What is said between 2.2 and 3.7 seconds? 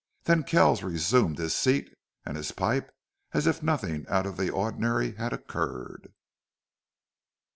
and his pipe as if